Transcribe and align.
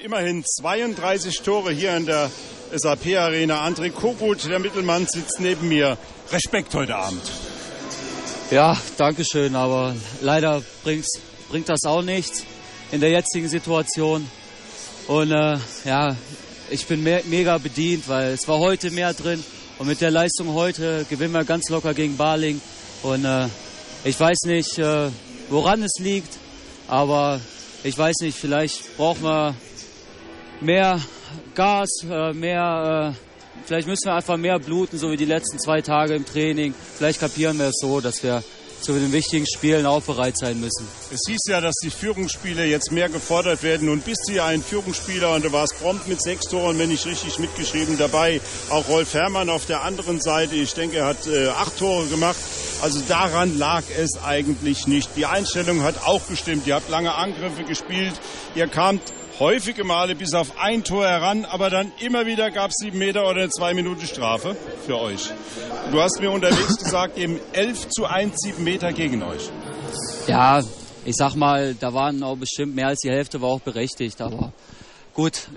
Immerhin 0.00 0.44
32 0.44 1.42
Tore 1.42 1.70
hier 1.70 1.96
in 1.96 2.04
der 2.04 2.28
SAP 2.74 3.16
Arena. 3.16 3.64
André 3.64 3.92
Kogut, 3.92 4.44
der 4.44 4.58
Mittelmann, 4.58 5.06
sitzt 5.06 5.38
neben 5.38 5.68
mir. 5.68 5.96
Respekt 6.32 6.74
heute 6.74 6.96
Abend. 6.96 7.22
Ja, 8.50 8.76
danke 8.96 9.24
schön, 9.24 9.54
aber 9.54 9.94
leider 10.20 10.64
bringt 10.82 11.68
das 11.68 11.84
auch 11.84 12.02
nichts 12.02 12.42
in 12.90 13.00
der 13.00 13.10
jetzigen 13.10 13.48
Situation. 13.48 14.28
Und 15.06 15.30
äh, 15.30 15.58
ja, 15.84 16.16
ich 16.70 16.86
bin 16.86 17.04
me 17.04 17.22
mega 17.26 17.58
bedient, 17.58 18.08
weil 18.08 18.32
es 18.32 18.48
war 18.48 18.58
heute 18.58 18.90
mehr 18.90 19.14
drin. 19.14 19.44
Und 19.78 19.86
mit 19.86 20.00
der 20.00 20.10
Leistung 20.10 20.54
heute 20.54 21.06
gewinnen 21.08 21.34
wir 21.34 21.44
ganz 21.44 21.68
locker 21.68 21.94
gegen 21.94 22.16
Baling. 22.16 22.60
Und 23.04 23.24
äh, 23.24 23.46
ich 24.02 24.18
weiß 24.18 24.38
nicht, 24.46 24.76
äh, 24.76 25.10
woran 25.50 25.84
es 25.84 26.00
liegt, 26.00 26.36
aber 26.88 27.40
ich 27.84 27.96
weiß 27.96 28.16
nicht, 28.22 28.36
vielleicht 28.36 28.96
brauchen 28.96 29.22
wir 29.22 29.54
mehr 30.64 31.00
Gas, 31.54 31.90
äh, 32.10 32.32
mehr, 32.32 33.14
äh, 33.14 33.64
vielleicht 33.66 33.86
müssen 33.86 34.06
wir 34.06 34.14
einfach 34.14 34.36
mehr 34.36 34.58
bluten, 34.58 34.98
so 34.98 35.10
wie 35.10 35.16
die 35.16 35.24
letzten 35.24 35.58
zwei 35.58 35.82
Tage 35.82 36.14
im 36.14 36.24
Training. 36.24 36.74
Vielleicht 36.96 37.20
kapieren 37.20 37.58
wir 37.58 37.66
es 37.66 37.76
so, 37.80 38.00
dass 38.00 38.22
wir 38.22 38.42
zu 38.80 38.92
den 38.92 39.12
wichtigen 39.12 39.46
Spielen 39.46 39.86
auch 39.86 40.02
bereit 40.02 40.36
sein 40.36 40.60
müssen. 40.60 40.86
Es 41.10 41.20
hieß 41.26 41.40
ja, 41.48 41.60
dass 41.60 41.74
die 41.82 41.90
Führungsspiele 41.90 42.66
jetzt 42.66 42.92
mehr 42.92 43.08
gefordert 43.08 43.62
werden. 43.62 43.88
Und 43.88 44.04
bist 44.04 44.24
du 44.28 44.34
ja 44.34 44.46
ein 44.46 44.62
Führungsspieler 44.62 45.34
und 45.34 45.44
du 45.44 45.52
warst 45.52 45.78
prompt 45.80 46.06
mit 46.06 46.20
sechs 46.22 46.46
Toren, 46.46 46.78
wenn 46.78 46.90
ich 46.90 47.06
richtig 47.06 47.38
mitgeschrieben, 47.38 47.96
dabei. 47.96 48.42
Auch 48.68 48.86
Rolf 48.88 49.14
Herrmann 49.14 49.48
auf 49.48 49.64
der 49.66 49.82
anderen 49.82 50.20
Seite. 50.20 50.56
Ich 50.56 50.74
denke, 50.74 50.98
er 50.98 51.06
hat 51.06 51.26
äh, 51.26 51.48
acht 51.48 51.78
Tore 51.78 52.06
gemacht. 52.08 52.36
Also 52.84 53.00
daran 53.08 53.56
lag 53.56 53.82
es 53.98 54.22
eigentlich 54.22 54.86
nicht. 54.86 55.16
Die 55.16 55.24
Einstellung 55.24 55.82
hat 55.82 56.04
auch 56.04 56.28
gestimmt. 56.28 56.66
Ihr 56.66 56.74
habt 56.74 56.90
lange 56.90 57.14
Angriffe 57.14 57.64
gespielt. 57.64 58.12
Ihr 58.54 58.66
kamt 58.66 59.00
häufige 59.38 59.84
Male 59.84 60.14
bis 60.14 60.34
auf 60.34 60.58
ein 60.58 60.84
Tor 60.84 61.06
heran, 61.06 61.46
aber 61.46 61.70
dann 61.70 61.92
immer 61.98 62.26
wieder 62.26 62.50
gab 62.50 62.72
es 62.72 62.76
sieben 62.82 62.98
Meter 62.98 63.22
oder 63.26 63.40
eine 63.40 63.48
zwei 63.48 63.72
Minuten 63.72 64.06
Strafe 64.06 64.54
für 64.84 64.98
euch. 65.00 65.30
Du 65.92 66.02
hast 66.02 66.20
mir 66.20 66.30
unterwegs 66.30 66.76
gesagt, 66.76 67.16
eben 67.16 67.40
11 67.54 67.88
zu 67.88 68.04
1 68.04 68.34
sieben 68.36 68.64
Meter 68.64 68.92
gegen 68.92 69.22
euch. 69.22 69.48
Ja, 70.26 70.60
ich 71.06 71.16
sag 71.16 71.36
mal, 71.36 71.74
da 71.74 71.94
waren 71.94 72.22
auch 72.22 72.36
bestimmt 72.36 72.74
mehr 72.74 72.88
als 72.88 73.00
die 73.00 73.08
Hälfte 73.08 73.40
war 73.40 73.48
auch 73.48 73.60
berechtigt, 73.60 74.20
aber 74.20 74.52
gut, 75.14 75.48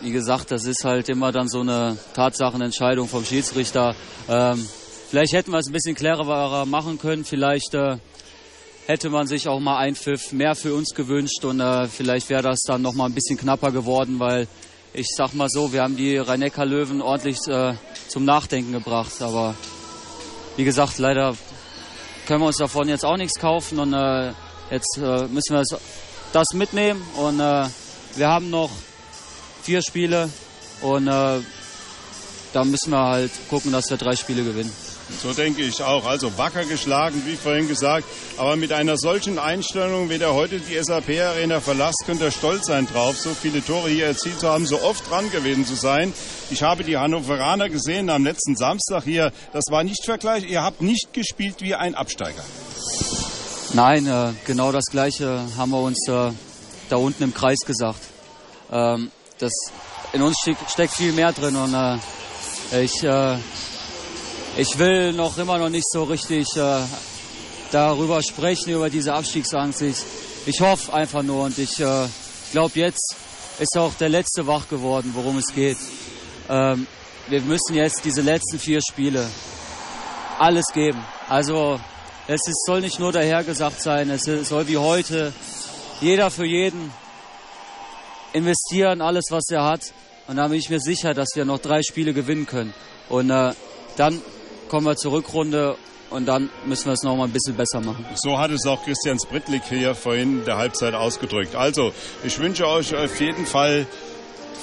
wie 0.00 0.12
gesagt, 0.12 0.52
das 0.52 0.64
ist 0.64 0.84
halt 0.84 1.08
immer 1.08 1.32
dann 1.32 1.48
so 1.48 1.58
eine 1.58 1.96
Tatsachenentscheidung 2.14 3.08
vom 3.08 3.24
Schiedsrichter. 3.24 3.96
Ähm, 4.28 4.64
vielleicht 5.12 5.34
hätten 5.34 5.52
wir 5.52 5.58
es 5.58 5.66
ein 5.66 5.74
bisschen 5.74 5.94
klarer 5.94 6.64
machen 6.64 6.98
können, 6.98 7.22
vielleicht 7.22 7.74
äh, 7.74 7.98
hätte 8.86 9.10
man 9.10 9.26
sich 9.26 9.46
auch 9.46 9.60
mal 9.60 9.76
ein 9.76 9.94
Pfiff 9.94 10.32
mehr 10.32 10.54
für 10.54 10.72
uns 10.72 10.94
gewünscht 10.94 11.44
und 11.44 11.60
äh, 11.60 11.86
vielleicht 11.86 12.30
wäre 12.30 12.40
das 12.40 12.60
dann 12.66 12.80
noch 12.80 12.94
mal 12.94 13.04
ein 13.04 13.12
bisschen 13.12 13.36
knapper 13.36 13.72
geworden, 13.72 14.20
weil 14.20 14.48
ich 14.94 15.06
sag 15.14 15.34
mal 15.34 15.50
so, 15.50 15.70
wir 15.70 15.82
haben 15.82 15.98
die 15.98 16.16
rhein 16.16 16.40
löwen 16.40 17.02
ordentlich 17.02 17.36
äh, 17.46 17.74
zum 18.08 18.24
Nachdenken 18.24 18.72
gebracht, 18.72 19.20
aber 19.20 19.54
wie 20.56 20.64
gesagt, 20.64 20.96
leider 20.96 21.36
können 22.26 22.40
wir 22.40 22.46
uns 22.46 22.56
davon 22.56 22.88
jetzt 22.88 23.04
auch 23.04 23.18
nichts 23.18 23.38
kaufen 23.38 23.80
und 23.80 23.92
äh, 23.92 24.32
jetzt 24.70 24.96
äh, 24.96 25.26
müssen 25.28 25.50
wir 25.50 25.62
das 26.32 26.54
mitnehmen 26.54 27.02
und 27.18 27.38
äh, 27.38 27.66
wir 28.16 28.28
haben 28.28 28.48
noch 28.48 28.70
vier 29.62 29.82
Spiele 29.82 30.30
und 30.80 31.06
äh, 31.06 31.40
da 32.54 32.64
müssen 32.64 32.92
wir 32.92 33.04
halt 33.04 33.30
gucken, 33.50 33.72
dass 33.72 33.90
wir 33.90 33.98
drei 33.98 34.16
Spiele 34.16 34.42
gewinnen. 34.42 34.72
So 35.20 35.32
denke 35.32 35.62
ich 35.62 35.82
auch. 35.82 36.06
Also 36.06 36.36
wacker 36.38 36.64
geschlagen, 36.64 37.22
wie 37.26 37.36
vorhin 37.36 37.68
gesagt. 37.68 38.04
Aber 38.38 38.56
mit 38.56 38.72
einer 38.72 38.96
solchen 38.96 39.38
Einstellung, 39.38 40.10
wie 40.10 40.18
der 40.18 40.34
heute 40.34 40.60
die 40.60 40.82
SAP-Arena 40.82 41.60
verlasst, 41.60 42.02
könnt 42.06 42.20
ihr 42.20 42.30
stolz 42.30 42.66
sein 42.66 42.86
drauf, 42.86 43.18
so 43.18 43.30
viele 43.30 43.64
Tore 43.64 43.88
hier 43.88 44.06
erzielt 44.06 44.40
zu 44.40 44.48
haben, 44.48 44.66
so 44.66 44.80
oft 44.82 45.08
dran 45.10 45.30
gewesen 45.30 45.66
zu 45.66 45.74
sein. 45.74 46.12
Ich 46.50 46.62
habe 46.62 46.84
die 46.84 46.96
Hannoveraner 46.96 47.68
gesehen 47.68 48.10
am 48.10 48.24
letzten 48.24 48.56
Samstag 48.56 49.04
hier. 49.04 49.32
Das 49.52 49.64
war 49.70 49.84
nicht 49.84 50.04
vergleich. 50.04 50.48
Ihr 50.48 50.62
habt 50.62 50.82
nicht 50.82 51.12
gespielt 51.12 51.56
wie 51.60 51.74
ein 51.74 51.94
Absteiger. 51.94 52.44
Nein, 53.74 54.06
äh, 54.06 54.32
genau 54.44 54.70
das 54.70 54.84
Gleiche 54.86 55.40
haben 55.56 55.70
wir 55.70 55.80
uns 55.80 56.06
äh, 56.08 56.30
da 56.90 56.96
unten 56.96 57.22
im 57.22 57.32
Kreis 57.32 57.60
gesagt. 57.60 58.00
Ähm, 58.70 59.10
das, 59.38 59.52
in 60.12 60.22
uns 60.22 60.36
steckt 60.68 60.94
viel 60.94 61.12
mehr 61.12 61.32
drin 61.32 61.56
und 61.56 61.74
äh, 61.74 62.82
ich 62.82 63.02
äh, 63.02 63.36
ich 64.56 64.78
will 64.78 65.12
noch 65.12 65.38
immer 65.38 65.58
noch 65.58 65.70
nicht 65.70 65.90
so 65.90 66.04
richtig 66.04 66.46
äh, 66.56 66.80
darüber 67.70 68.22
sprechen, 68.22 68.70
über 68.70 68.90
diese 68.90 69.14
Abstiegsangst. 69.14 69.82
Ich, 69.82 69.96
ich 70.46 70.60
hoffe 70.60 70.92
einfach 70.92 71.22
nur 71.22 71.44
und 71.44 71.58
ich 71.58 71.80
äh, 71.80 72.06
glaube, 72.52 72.78
jetzt 72.78 73.16
ist 73.58 73.76
auch 73.78 73.94
der 73.94 74.10
Letzte 74.10 74.46
wach 74.46 74.68
geworden, 74.68 75.12
worum 75.14 75.38
es 75.38 75.54
geht. 75.54 75.78
Ähm, 76.50 76.86
wir 77.28 77.40
müssen 77.42 77.74
jetzt 77.74 78.04
diese 78.04 78.20
letzten 78.20 78.58
vier 78.58 78.80
Spiele 78.82 79.26
alles 80.38 80.66
geben. 80.74 81.02
Also 81.28 81.80
es 82.26 82.46
ist, 82.46 82.66
soll 82.66 82.82
nicht 82.82 82.98
nur 82.98 83.12
dahergesagt 83.12 83.80
sein, 83.80 84.10
es 84.10 84.24
soll 84.24 84.68
wie 84.68 84.76
heute 84.78 85.32
jeder 86.00 86.30
für 86.30 86.46
jeden 86.46 86.92
investieren, 88.34 89.00
alles 89.00 89.26
was 89.30 89.44
er 89.50 89.64
hat. 89.64 89.92
Und 90.26 90.36
da 90.36 90.48
bin 90.48 90.58
ich 90.58 90.68
mir 90.68 90.80
sicher, 90.80 91.14
dass 91.14 91.30
wir 91.34 91.44
noch 91.44 91.58
drei 91.58 91.82
Spiele 91.82 92.12
gewinnen 92.12 92.46
können. 92.46 92.74
Und 93.08 93.30
äh, 93.30 93.52
dann 93.96 94.20
kommen 94.72 94.86
wir 94.86 94.96
zur 94.96 95.12
Rückrunde 95.12 95.76
und 96.08 96.24
dann 96.24 96.48
müssen 96.64 96.86
wir 96.86 96.94
es 96.94 97.02
noch 97.02 97.14
mal 97.14 97.24
ein 97.24 97.30
bisschen 97.30 97.54
besser 97.54 97.82
machen. 97.82 98.06
So 98.14 98.38
hat 98.38 98.50
es 98.50 98.66
auch 98.66 98.82
Christian 98.82 99.18
Spritlik 99.20 99.64
hier 99.68 99.94
vorhin 99.94 100.38
in 100.38 100.44
der 100.46 100.56
Halbzeit 100.56 100.94
ausgedrückt. 100.94 101.54
Also, 101.54 101.92
ich 102.24 102.38
wünsche 102.38 102.66
euch 102.66 102.96
auf 102.96 103.20
jeden 103.20 103.44
Fall 103.44 103.86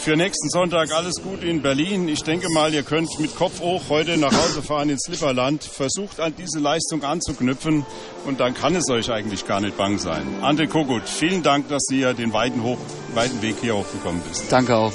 für 0.00 0.16
nächsten 0.16 0.48
Sonntag 0.48 0.92
alles 0.92 1.16
Gute 1.22 1.46
in 1.46 1.60
Berlin. 1.60 2.08
Ich 2.08 2.22
denke 2.22 2.48
mal, 2.48 2.72
ihr 2.72 2.84
könnt 2.84 3.20
mit 3.20 3.36
Kopf 3.36 3.60
hoch 3.60 3.82
heute 3.90 4.16
nach 4.16 4.32
Hause 4.32 4.62
fahren 4.62 4.88
ins 4.88 5.06
Lipperland. 5.10 5.62
Versucht 5.62 6.20
an 6.20 6.32
diese 6.38 6.58
Leistung 6.58 7.04
anzuknüpfen 7.04 7.84
und 8.24 8.40
dann 8.40 8.54
kann 8.54 8.74
es 8.76 8.88
euch 8.88 9.12
eigentlich 9.12 9.46
gar 9.46 9.60
nicht 9.60 9.76
bang 9.76 9.98
sein. 9.98 10.26
Ante 10.40 10.68
Kogut, 10.68 11.06
vielen 11.06 11.42
Dank, 11.42 11.68
dass 11.68 11.82
ihr 11.90 12.14
den 12.14 12.32
weiten, 12.32 12.62
hoch, 12.62 12.78
weiten 13.12 13.42
Weg 13.42 13.56
hier 13.60 13.76
hochgekommen 13.76 14.22
bist. 14.26 14.50
Danke 14.50 14.74
auch. 14.74 14.92